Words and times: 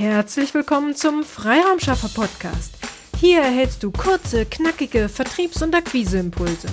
Herzlich 0.00 0.54
willkommen 0.54 0.94
zum 0.94 1.24
Freiraumschaffer 1.24 2.08
Podcast. 2.08 2.72
Hier 3.18 3.40
erhältst 3.40 3.82
du 3.82 3.90
kurze, 3.90 4.46
knackige 4.46 5.10
Vertriebs- 5.10 5.62
und 5.62 5.74
Akquiseimpulse. 5.74 6.68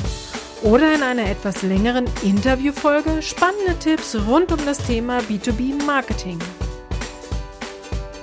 Oder 0.64 0.96
in 0.96 1.04
einer 1.04 1.30
etwas 1.30 1.62
längeren 1.62 2.06
Interviewfolge 2.24 3.22
spannende 3.22 3.78
Tipps 3.80 4.16
rund 4.30 4.54
um 4.54 4.66
das 4.66 4.78
Thema 4.78 5.20
B2B 5.20 5.84
Marketing. 5.84 6.40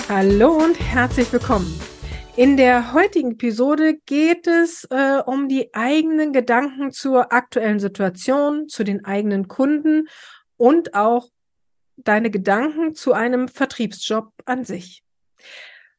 Hallo 0.08 0.52
und 0.52 0.80
herzlich 0.80 1.30
willkommen. 1.30 1.78
In 2.34 2.56
der 2.56 2.94
heutigen 2.94 3.32
Episode 3.32 3.98
geht 4.06 4.46
es 4.46 4.84
äh, 4.84 5.18
um 5.26 5.48
die 5.50 5.74
eigenen 5.74 6.32
Gedanken 6.32 6.92
zur 6.92 7.30
aktuellen 7.30 7.78
Situation, 7.78 8.68
zu 8.68 8.84
den 8.84 9.04
eigenen 9.04 9.48
Kunden 9.48 10.08
und 10.56 10.94
auch 10.94 11.28
deine 11.96 12.30
Gedanken 12.30 12.94
zu 12.94 13.12
einem 13.12 13.48
Vertriebsjob 13.48 14.32
an 14.44 14.64
sich. 14.64 15.02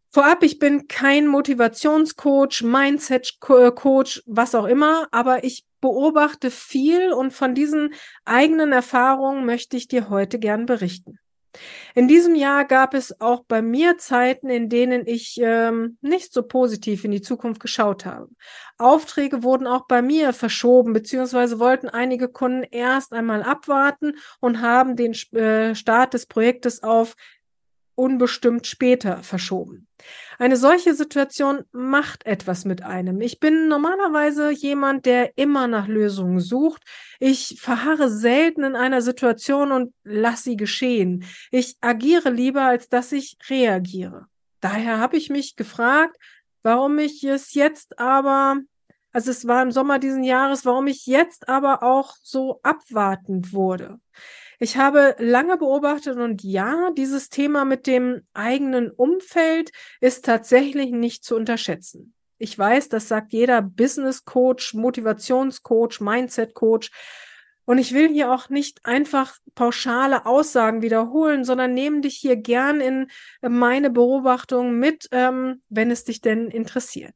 Vorab, 0.10 0.44
ich 0.44 0.60
bin 0.60 0.88
kein 0.88 1.28
Motivationscoach, 1.28 2.64
Mindset-Coach, 2.64 4.24
was 4.26 4.56
auch 4.56 4.66
immer, 4.66 5.08
aber 5.12 5.44
ich 5.44 5.66
beobachte 5.82 6.52
viel 6.52 7.12
und 7.12 7.34
von 7.34 7.54
diesen 7.54 7.94
eigenen 8.24 8.72
Erfahrungen 8.72 9.46
möchte 9.46 9.76
ich 9.76 9.88
dir 9.88 10.10
heute 10.10 10.40
gern 10.40 10.66
berichten. 10.66 11.20
In 11.94 12.08
diesem 12.08 12.36
Jahr 12.36 12.66
gab 12.66 12.94
es 12.94 13.20
auch 13.22 13.44
bei 13.48 13.62
mir 13.62 13.98
Zeiten, 13.98 14.50
in 14.50 14.70
denen 14.70 15.08
ich 15.08 15.40
ähm, 15.42 15.98
nicht 16.02 16.34
so 16.34 16.44
positiv 16.44 17.06
in 17.06 17.12
die 17.12 17.22
Zukunft 17.22 17.62
geschaut 17.62 18.06
habe. 18.06 18.30
Aufträge 18.78 19.44
wurden 19.44 19.68
auch 19.68 19.88
bei 19.88 20.02
mir 20.02 20.34
verschoben, 20.34 20.94
beziehungsweise 20.94 21.60
wollten 21.60 21.88
einige 21.88 22.28
Kunden 22.28 22.64
erst 22.64 23.14
einmal 23.14 23.44
abwarten 23.44 24.14
und 24.42 24.62
haben 24.62 24.96
den 24.96 25.14
äh, 25.34 25.76
Start 25.76 26.14
des 26.14 26.26
Projektes 26.26 26.84
auf 26.84 27.16
unbestimmt 27.96 28.68
später 28.68 29.24
verschoben. 29.24 29.88
Eine 30.38 30.58
solche 30.58 30.94
Situation 30.94 31.64
macht 31.72 32.26
etwas 32.26 32.66
mit 32.66 32.84
einem. 32.84 33.22
Ich 33.22 33.40
bin 33.40 33.68
normalerweise 33.68 34.52
jemand, 34.52 35.06
der 35.06 35.38
immer 35.38 35.68
nach 35.68 35.88
Lösungen 35.88 36.40
sucht. 36.40 36.84
Ich 37.20 37.58
verharre 37.60 38.10
selten 38.10 38.64
in 38.64 38.76
einer 38.76 39.02
Situation 39.02 39.72
und 39.72 39.94
lass 40.04 40.44
sie 40.44 40.58
geschehen. 40.58 41.26
Ich 41.52 41.78
agiere 41.82 42.30
lieber, 42.30 42.64
als 42.64 42.90
dass 42.90 43.12
ich 43.12 43.38
reagiere. 43.50 44.28
Daher 44.60 45.00
habe 45.00 45.18
ich 45.18 45.30
mich 45.30 45.56
gefragt, 45.56 46.18
warum 46.64 47.00
ich 47.00 47.24
es 47.24 47.54
jetzt 47.54 48.00
aber, 48.00 48.58
also 49.12 49.32
es 49.32 49.48
war 49.48 49.62
im 49.62 49.72
Sommer 49.72 50.00
diesen 50.00 50.24
Jahres, 50.24 50.66
warum 50.66 50.88
ich 50.88 51.06
jetzt 51.06 51.48
aber 51.48 51.84
auch 51.84 52.16
so 52.22 52.60
abwartend 52.64 53.54
wurde. 53.54 54.00
Ich 54.60 54.78
habe 54.78 55.16
lange 55.20 55.58
beobachtet 55.58 56.18
und 56.18 56.44
ja, 56.44 56.92
dieses 56.92 57.30
Thema 57.30 57.66
mit 57.66 57.88
dem 57.88 58.22
eigenen 58.34 58.92
Umfeld 58.92 59.72
ist 60.02 60.26
tatsächlich 60.26 60.92
nicht 60.92 61.24
zu 61.24 61.36
unterschätzen. 61.36 62.14
Ich 62.38 62.58
weiß, 62.58 62.90
das 62.90 63.08
sagt 63.08 63.34
jeder 63.34 63.62
Business 63.62 64.26
Coach, 64.26 64.74
Motivationscoach, 64.74 66.02
Mindset 66.02 66.54
Coach. 66.54 66.92
Und 67.66 67.80
ich 67.80 67.94
will 67.94 68.10
hier 68.10 68.32
auch 68.32 68.50
nicht 68.50 68.86
einfach 68.86 69.38
pauschale 69.56 70.26
Aussagen 70.26 70.82
wiederholen, 70.82 71.44
sondern 71.44 71.74
nehme 71.74 72.02
dich 72.02 72.16
hier 72.16 72.36
gern 72.36 72.80
in 72.80 73.08
meine 73.42 73.90
Beobachtung 73.90 74.78
mit, 74.78 75.08
ähm, 75.12 75.64
wenn 75.70 75.90
es 75.90 76.04
dich 76.04 76.22
denn 76.22 76.50
interessiert. 76.50 77.16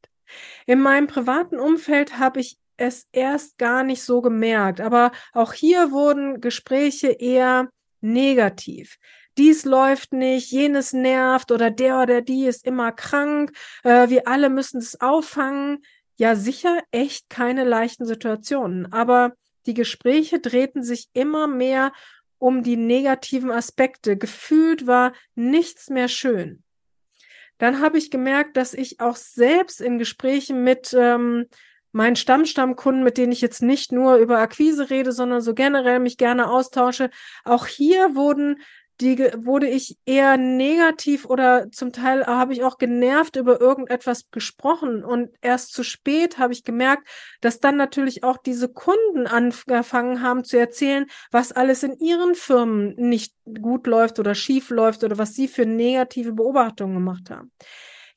In 0.65 0.81
meinem 0.81 1.07
privaten 1.07 1.59
Umfeld 1.59 2.17
habe 2.17 2.39
ich 2.39 2.57
es 2.79 3.07
erst 3.11 3.57
gar 3.57 3.83
nicht 3.83 4.03
so 4.03 4.21
gemerkt. 4.21 4.81
Aber 4.81 5.11
auch 5.33 5.53
hier 5.53 5.91
wurden 5.91 6.41
Gespräche 6.41 7.09
eher 7.09 7.69
negativ. 8.01 8.97
Dies 9.37 9.65
läuft 9.65 10.13
nicht, 10.13 10.51
jenes 10.51 10.93
nervt 10.93 11.51
oder 11.51 11.71
der 11.71 12.01
oder 12.01 12.21
die 12.21 12.45
ist 12.45 12.65
immer 12.65 12.91
krank. 12.91 13.51
Äh, 13.83 14.09
wir 14.09 14.27
alle 14.27 14.49
müssen 14.49 14.79
es 14.79 14.99
auffangen. 14.99 15.83
Ja, 16.17 16.35
sicher 16.35 16.81
echt 16.91 17.29
keine 17.29 17.63
leichten 17.63 18.05
Situationen. 18.05 18.91
Aber 18.91 19.33
die 19.65 19.73
Gespräche 19.73 20.39
drehten 20.39 20.83
sich 20.83 21.07
immer 21.13 21.47
mehr 21.47 21.93
um 22.37 22.63
die 22.63 22.77
negativen 22.77 23.51
Aspekte. 23.51 24.17
Gefühlt 24.17 24.87
war 24.87 25.13
nichts 25.35 25.89
mehr 25.89 26.07
schön. 26.07 26.63
Dann 27.57 27.81
habe 27.81 27.97
ich 27.97 28.09
gemerkt, 28.09 28.57
dass 28.57 28.73
ich 28.73 28.99
auch 29.01 29.17
selbst 29.17 29.81
in 29.81 29.99
Gesprächen 29.99 30.63
mit 30.63 30.95
ähm, 30.97 31.47
meinen 31.91 32.15
Stammstammkunden, 32.15 33.03
mit 33.03 33.17
denen 33.17 33.31
ich 33.31 33.41
jetzt 33.41 33.61
nicht 33.61 33.91
nur 33.91 34.17
über 34.17 34.39
Akquise 34.39 34.89
rede, 34.89 35.11
sondern 35.11 35.41
so 35.41 35.53
generell 35.53 35.99
mich 35.99 36.17
gerne 36.17 36.49
austausche, 36.49 37.09
auch 37.45 37.65
hier 37.65 38.15
wurden 38.15 38.57
die 39.01 39.17
wurde 39.37 39.67
ich 39.67 39.97
eher 40.05 40.37
negativ 40.37 41.25
oder 41.25 41.71
zum 41.71 41.93
Teil 41.93 42.25
habe 42.25 42.53
ich 42.53 42.63
auch 42.63 42.77
genervt 42.77 43.37
über 43.37 43.61
irgendetwas 43.61 44.29
gesprochen 44.29 45.05
und 45.05 45.29
erst 45.41 45.73
zu 45.73 45.83
spät 45.83 46.37
habe 46.37 46.51
ich 46.51 46.63
gemerkt, 46.65 47.07
dass 47.39 47.59
dann 47.59 47.77
natürlich 47.77 48.23
auch 48.23 48.37
diese 48.37 48.67
Kunden 48.67 49.25
angefangen 49.25 50.21
haben 50.21 50.43
zu 50.43 50.57
erzählen, 50.57 51.05
was 51.31 51.53
alles 51.53 51.83
in 51.83 51.97
ihren 51.97 52.35
Firmen 52.35 52.95
nicht 52.97 53.33
gut 53.61 53.87
läuft 53.87 54.19
oder 54.19 54.35
schief 54.35 54.69
läuft 54.69 55.03
oder 55.03 55.17
was 55.17 55.33
sie 55.33 55.47
für 55.47 55.65
negative 55.65 56.33
Beobachtungen 56.33 56.95
gemacht 56.95 57.29
haben. 57.29 57.51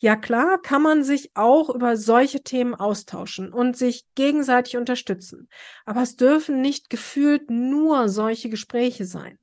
Ja 0.02 0.16
klar, 0.16 0.60
kann 0.60 0.82
man 0.82 1.04
sich 1.04 1.30
auch 1.34 1.70
über 1.70 1.96
solche 1.96 2.42
Themen 2.42 2.74
austauschen 2.74 3.52
und 3.52 3.76
sich 3.76 4.04
gegenseitig 4.16 4.76
unterstützen. 4.76 5.48
Aber 5.84 6.02
es 6.02 6.16
dürfen 6.16 6.60
nicht 6.60 6.90
gefühlt 6.90 7.52
nur 7.52 8.08
solche 8.08 8.50
Gespräche 8.50 9.04
sein. 9.04 9.38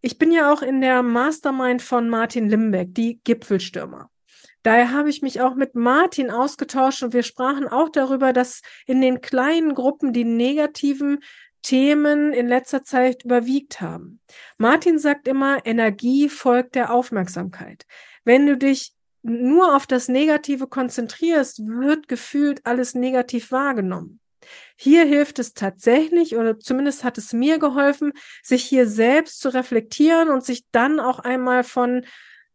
Ich 0.00 0.16
bin 0.16 0.32
ja 0.32 0.50
auch 0.50 0.62
in 0.62 0.80
der 0.80 1.02
Mastermind 1.02 1.82
von 1.82 2.08
Martin 2.08 2.48
Limbeck, 2.48 2.94
die 2.94 3.20
Gipfelstürmer. 3.22 4.10
Daher 4.62 4.92
habe 4.92 5.10
ich 5.10 5.20
mich 5.20 5.42
auch 5.42 5.54
mit 5.54 5.74
Martin 5.74 6.30
ausgetauscht 6.30 7.02
und 7.02 7.12
wir 7.12 7.22
sprachen 7.22 7.68
auch 7.68 7.90
darüber, 7.90 8.32
dass 8.32 8.62
in 8.86 9.02
den 9.02 9.20
kleinen 9.20 9.74
Gruppen 9.74 10.14
die 10.14 10.24
negativen 10.24 11.18
Themen 11.60 12.32
in 12.32 12.48
letzter 12.48 12.82
Zeit 12.82 13.26
überwiegt 13.26 13.82
haben. 13.82 14.20
Martin 14.56 14.98
sagt 14.98 15.28
immer, 15.28 15.66
Energie 15.66 16.30
folgt 16.30 16.76
der 16.76 16.94
Aufmerksamkeit. 16.94 17.84
Wenn 18.24 18.46
du 18.46 18.56
dich 18.56 18.94
nur 19.22 19.76
auf 19.76 19.86
das 19.86 20.08
Negative 20.08 20.66
konzentrierst, 20.66 21.66
wird 21.66 22.08
gefühlt 22.08 22.64
alles 22.64 22.94
negativ 22.94 23.52
wahrgenommen. 23.52 24.20
Hier 24.76 25.04
hilft 25.04 25.38
es 25.38 25.52
tatsächlich, 25.52 26.36
oder 26.36 26.58
zumindest 26.58 27.04
hat 27.04 27.18
es 27.18 27.32
mir 27.32 27.58
geholfen, 27.58 28.12
sich 28.42 28.64
hier 28.64 28.88
selbst 28.88 29.40
zu 29.40 29.50
reflektieren 29.50 30.30
und 30.30 30.44
sich 30.44 30.64
dann 30.72 30.98
auch 31.00 31.18
einmal 31.18 31.64
von 31.64 32.06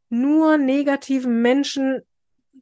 nur 0.10 0.58
negativen 0.58 1.42
Menschen 1.42 2.02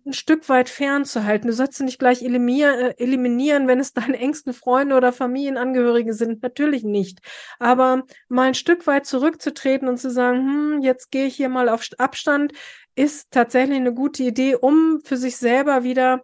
ein 0.06 0.14
Stück 0.14 0.50
weit 0.50 0.70
fernzuhalten. 0.70 1.48
Du 1.48 1.54
sollst 1.54 1.76
sie 1.78 1.84
nicht 1.84 2.00
gleich 2.00 2.22
äh, 2.22 2.94
eliminieren, 2.98 3.68
wenn 3.68 3.80
es 3.80 3.94
deine 3.94 4.18
engsten 4.18 4.54
Freunde 4.54 4.96
oder 4.96 5.14
Familienangehörige 5.14 6.14
sind. 6.14 6.44
Natürlich 6.44 6.84
nicht. 6.84 7.20
Aber 7.60 8.04
mal 8.28 8.48
ein 8.48 8.54
Stück 8.54 8.88
weit 8.88 9.06
zurückzutreten 9.06 9.88
und 9.88 9.98
zu 9.98 10.12
sagen, 10.12 10.40
hm, 10.40 10.82
jetzt 10.82 11.12
gehe 11.12 11.26
ich 11.26 11.36
hier 11.36 11.50
mal 11.50 11.70
auf 11.70 11.84
Abstand, 11.98 12.54
ist 12.96 13.32
tatsächlich 13.32 13.78
eine 13.78 13.94
gute 13.94 14.24
Idee, 14.24 14.56
um 14.56 15.02
für 15.04 15.18
sich 15.18 15.38
selber 15.38 15.84
wieder 15.84 16.24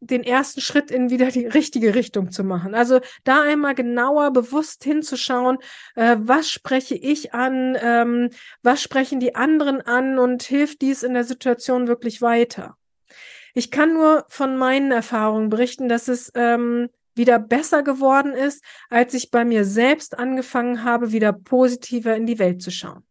den 0.00 0.22
ersten 0.22 0.60
Schritt 0.60 0.90
in 0.90 1.10
wieder 1.10 1.30
die 1.30 1.46
richtige 1.46 1.94
Richtung 1.94 2.32
zu 2.32 2.42
machen. 2.42 2.74
Also 2.74 3.00
da 3.24 3.42
einmal 3.42 3.74
genauer 3.74 4.32
bewusst 4.32 4.82
hinzuschauen, 4.84 5.58
äh, 5.94 6.16
was 6.18 6.50
spreche 6.50 6.94
ich 6.94 7.34
an, 7.34 7.76
ähm, 7.80 8.30
was 8.62 8.82
sprechen 8.82 9.20
die 9.20 9.34
anderen 9.34 9.80
an 9.82 10.18
und 10.18 10.42
hilft 10.42 10.80
dies 10.80 11.02
in 11.02 11.14
der 11.14 11.24
Situation 11.24 11.86
wirklich 11.86 12.22
weiter. 12.22 12.76
Ich 13.54 13.70
kann 13.70 13.94
nur 13.94 14.24
von 14.28 14.56
meinen 14.56 14.92
Erfahrungen 14.92 15.50
berichten, 15.50 15.88
dass 15.88 16.08
es 16.08 16.32
ähm, 16.34 16.88
wieder 17.14 17.38
besser 17.38 17.82
geworden 17.82 18.32
ist, 18.32 18.64
als 18.88 19.12
ich 19.14 19.30
bei 19.30 19.44
mir 19.44 19.64
selbst 19.64 20.18
angefangen 20.18 20.84
habe, 20.84 21.12
wieder 21.12 21.32
positiver 21.32 22.14
in 22.16 22.26
die 22.26 22.38
Welt 22.38 22.62
zu 22.62 22.70
schauen. 22.70 23.04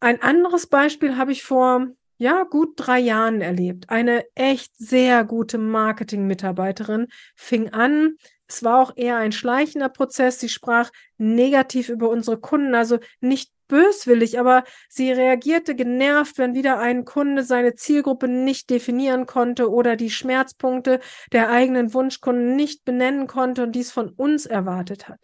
Ein 0.00 0.20
anderes 0.20 0.66
Beispiel 0.66 1.16
habe 1.16 1.32
ich 1.32 1.42
vor 1.42 1.88
ja, 2.16 2.44
gut 2.44 2.74
drei 2.76 2.98
Jahren 3.00 3.40
erlebt. 3.40 3.90
Eine 3.90 4.24
echt 4.34 4.76
sehr 4.76 5.24
gute 5.24 5.58
Marketing-Mitarbeiterin 5.58 7.08
fing 7.34 7.70
an. 7.70 8.16
Es 8.46 8.62
war 8.62 8.82
auch 8.82 8.92
eher 8.96 9.16
ein 9.16 9.32
schleichender 9.32 9.88
Prozess. 9.88 10.38
Sie 10.38 10.48
sprach 10.48 10.90
negativ 11.18 11.88
über 11.88 12.08
unsere 12.08 12.38
Kunden, 12.38 12.74
also 12.74 12.98
nicht 13.20 13.50
böswillig, 13.68 14.38
aber 14.38 14.64
sie 14.88 15.10
reagierte 15.10 15.74
genervt, 15.74 16.38
wenn 16.38 16.54
wieder 16.54 16.78
ein 16.78 17.04
Kunde 17.04 17.42
seine 17.42 17.74
Zielgruppe 17.74 18.28
nicht 18.28 18.70
definieren 18.70 19.26
konnte 19.26 19.70
oder 19.70 19.96
die 19.96 20.10
Schmerzpunkte 20.10 21.00
der 21.32 21.50
eigenen 21.50 21.94
Wunschkunden 21.94 22.56
nicht 22.56 22.84
benennen 22.84 23.26
konnte 23.26 23.62
und 23.62 23.72
dies 23.72 23.90
von 23.90 24.10
uns 24.10 24.46
erwartet 24.46 25.08
hat. 25.08 25.20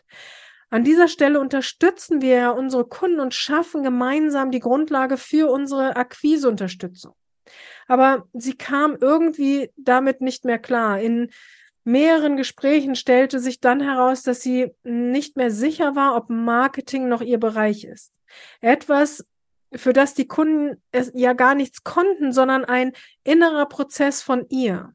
An 0.70 0.84
dieser 0.84 1.08
Stelle 1.08 1.40
unterstützen 1.40 2.22
wir 2.22 2.36
ja 2.36 2.50
unsere 2.50 2.86
Kunden 2.86 3.20
und 3.20 3.34
schaffen 3.34 3.82
gemeinsam 3.82 4.52
die 4.52 4.60
Grundlage 4.60 5.16
für 5.16 5.50
unsere 5.50 5.96
Akquiseunterstützung. 5.96 7.14
Aber 7.88 8.28
sie 8.32 8.56
kam 8.56 8.96
irgendwie 9.00 9.70
damit 9.76 10.20
nicht 10.20 10.44
mehr 10.44 10.60
klar. 10.60 11.00
In 11.00 11.30
mehreren 11.82 12.36
Gesprächen 12.36 12.94
stellte 12.94 13.40
sich 13.40 13.60
dann 13.60 13.80
heraus, 13.80 14.22
dass 14.22 14.42
sie 14.42 14.72
nicht 14.84 15.36
mehr 15.36 15.50
sicher 15.50 15.96
war, 15.96 16.14
ob 16.14 16.30
Marketing 16.30 17.08
noch 17.08 17.20
ihr 17.20 17.40
Bereich 17.40 17.84
ist. 17.84 18.12
Etwas, 18.60 19.26
für 19.74 19.92
das 19.92 20.14
die 20.14 20.28
Kunden 20.28 20.80
es 20.92 21.10
ja 21.14 21.32
gar 21.32 21.56
nichts 21.56 21.82
konnten, 21.82 22.32
sondern 22.32 22.64
ein 22.64 22.92
innerer 23.24 23.66
Prozess 23.66 24.22
von 24.22 24.46
ihr. 24.48 24.94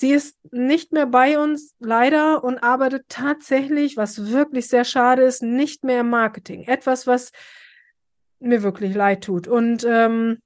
Sie 0.00 0.12
ist 0.12 0.34
nicht 0.50 0.92
mehr 0.92 1.04
bei 1.04 1.38
uns, 1.38 1.74
leider, 1.78 2.42
und 2.42 2.62
arbeitet 2.62 3.04
tatsächlich, 3.10 3.98
was 3.98 4.30
wirklich 4.32 4.66
sehr 4.66 4.84
schade 4.84 5.24
ist, 5.24 5.42
nicht 5.42 5.84
mehr 5.84 6.00
im 6.00 6.08
Marketing. 6.08 6.62
Etwas, 6.62 7.06
was 7.06 7.32
mir 8.38 8.62
wirklich 8.62 8.94
leid 8.94 9.24
tut. 9.24 9.46
Und 9.46 9.84
ähm, 9.86 10.38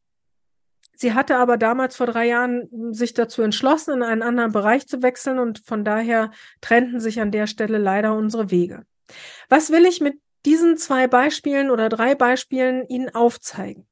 sie 0.96 1.14
hatte 1.14 1.36
aber 1.36 1.56
damals 1.56 1.94
vor 1.94 2.06
drei 2.06 2.26
Jahren 2.26 2.68
sich 2.92 3.14
dazu 3.14 3.42
entschlossen, 3.42 3.94
in 3.94 4.02
einen 4.02 4.22
anderen 4.22 4.50
Bereich 4.50 4.88
zu 4.88 5.02
wechseln 5.02 5.38
und 5.38 5.60
von 5.60 5.84
daher 5.84 6.32
trennten 6.60 6.98
sich 6.98 7.20
an 7.20 7.30
der 7.30 7.46
Stelle 7.46 7.78
leider 7.78 8.12
unsere 8.16 8.50
Wege. 8.50 8.82
Was 9.48 9.70
will 9.70 9.86
ich 9.86 10.00
mit 10.00 10.18
diesen 10.44 10.76
zwei 10.78 11.06
Beispielen 11.06 11.70
oder 11.70 11.88
drei 11.88 12.16
Beispielen 12.16 12.88
Ihnen 12.88 13.14
aufzeigen? 13.14 13.86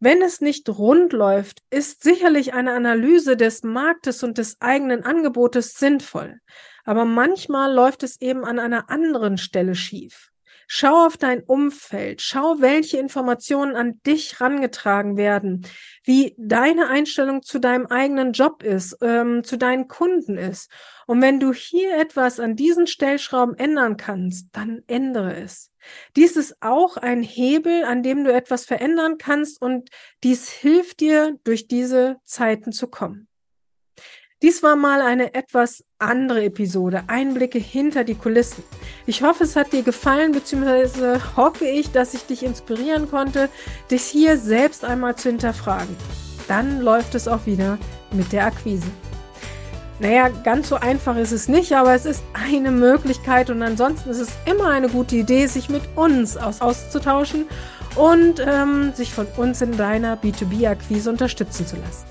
Wenn 0.00 0.22
es 0.22 0.40
nicht 0.40 0.68
rund 0.68 1.12
läuft, 1.12 1.62
ist 1.70 2.04
sicherlich 2.04 2.54
eine 2.54 2.72
Analyse 2.72 3.36
des 3.36 3.64
Marktes 3.64 4.22
und 4.22 4.38
des 4.38 4.60
eigenen 4.60 5.04
Angebotes 5.04 5.74
sinnvoll. 5.74 6.38
Aber 6.84 7.04
manchmal 7.04 7.72
läuft 7.72 8.04
es 8.04 8.20
eben 8.20 8.44
an 8.44 8.60
einer 8.60 8.90
anderen 8.90 9.38
Stelle 9.38 9.74
schief. 9.74 10.30
Schau 10.70 11.06
auf 11.06 11.16
dein 11.16 11.42
Umfeld, 11.42 12.20
schau, 12.20 12.56
welche 12.60 12.98
Informationen 12.98 13.74
an 13.74 14.00
dich 14.06 14.38
rangetragen 14.40 15.16
werden, 15.16 15.66
wie 16.04 16.34
deine 16.36 16.88
Einstellung 16.88 17.42
zu 17.42 17.58
deinem 17.58 17.86
eigenen 17.86 18.32
Job 18.32 18.62
ist, 18.62 18.98
ähm, 19.00 19.42
zu 19.44 19.56
deinen 19.56 19.88
Kunden 19.88 20.36
ist. 20.36 20.70
Und 21.06 21.22
wenn 21.22 21.40
du 21.40 21.54
hier 21.54 21.96
etwas 21.98 22.38
an 22.38 22.54
diesen 22.54 22.86
Stellschrauben 22.86 23.56
ändern 23.56 23.96
kannst, 23.96 24.48
dann 24.52 24.82
ändere 24.86 25.40
es. 25.40 25.72
Dies 26.16 26.36
ist 26.36 26.56
auch 26.60 26.96
ein 26.96 27.22
Hebel, 27.22 27.84
an 27.84 28.02
dem 28.02 28.24
du 28.24 28.32
etwas 28.32 28.64
verändern 28.64 29.18
kannst 29.18 29.60
und 29.60 29.90
dies 30.22 30.50
hilft 30.50 31.00
dir, 31.00 31.36
durch 31.44 31.68
diese 31.68 32.16
Zeiten 32.24 32.72
zu 32.72 32.88
kommen. 32.88 33.28
Dies 34.40 34.62
war 34.62 34.76
mal 34.76 35.02
eine 35.02 35.34
etwas 35.34 35.84
andere 35.98 36.44
Episode, 36.44 37.02
Einblicke 37.08 37.58
hinter 37.58 38.04
die 38.04 38.14
Kulissen. 38.14 38.62
Ich 39.04 39.22
hoffe, 39.22 39.42
es 39.42 39.56
hat 39.56 39.72
dir 39.72 39.82
gefallen, 39.82 40.30
beziehungsweise 40.30 41.36
hoffe 41.36 41.66
ich, 41.66 41.90
dass 41.90 42.14
ich 42.14 42.22
dich 42.22 42.44
inspirieren 42.44 43.10
konnte, 43.10 43.48
dich 43.90 44.04
hier 44.04 44.38
selbst 44.38 44.84
einmal 44.84 45.16
zu 45.16 45.30
hinterfragen. 45.30 45.96
Dann 46.46 46.80
läuft 46.80 47.16
es 47.16 47.26
auch 47.26 47.46
wieder 47.46 47.78
mit 48.12 48.32
der 48.32 48.46
Akquise. 48.46 48.86
Naja, 50.00 50.28
ganz 50.44 50.68
so 50.68 50.76
einfach 50.76 51.16
ist 51.16 51.32
es 51.32 51.48
nicht, 51.48 51.72
aber 51.72 51.92
es 51.94 52.06
ist 52.06 52.22
eine 52.32 52.70
Möglichkeit 52.70 53.50
und 53.50 53.60
ansonsten 53.62 54.10
ist 54.10 54.20
es 54.20 54.28
immer 54.46 54.68
eine 54.68 54.88
gute 54.88 55.16
Idee, 55.16 55.46
sich 55.46 55.68
mit 55.68 55.82
uns 55.96 56.36
aus 56.36 56.60
auszutauschen 56.60 57.46
und 57.96 58.40
ähm, 58.46 58.92
sich 58.94 59.12
von 59.12 59.26
uns 59.36 59.60
in 59.60 59.76
deiner 59.76 60.16
B2B-Akquise 60.16 61.10
unterstützen 61.10 61.66
zu 61.66 61.74
lassen. 61.76 62.06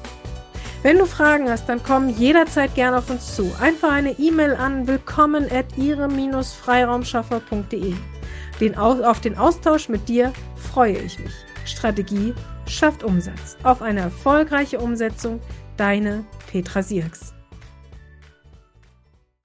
Wenn 0.83 0.97
du 0.97 1.05
Fragen 1.05 1.49
hast, 1.49 1.69
dann 1.69 1.81
komm 1.81 2.09
jederzeit 2.09 2.75
gerne 2.75 2.97
auf 2.97 3.09
uns 3.09 3.33
zu. 3.35 3.49
Einfach 3.59 3.91
eine 3.91 4.11
E-Mail 4.19 4.55
an 4.55 4.85
willkommen 4.87 5.47
at 5.51 5.65
ihre-freiraumschaffer.de. 5.77 7.95
Auf 8.75 9.21
den 9.21 9.37
Austausch 9.37 9.87
mit 9.89 10.09
dir 10.09 10.33
freue 10.71 10.97
ich 10.97 11.19
mich. 11.19 11.33
Strategie 11.65 12.33
schafft 12.67 13.03
Umsatz. 13.03 13.57
Auf 13.63 13.81
eine 13.81 14.01
erfolgreiche 14.01 14.79
Umsetzung. 14.79 15.39
Deine 15.77 16.25
Petra 16.51 16.83
Sierks. 16.83 17.36